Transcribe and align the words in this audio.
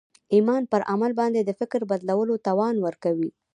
ایمان 0.35 0.63
پر 0.71 0.81
عمل 0.93 1.11
باندې 1.19 1.39
د 1.43 1.51
فکر 1.59 1.81
بدلولو 1.91 2.35
توان 2.47 2.75
ورکوي 2.85 3.29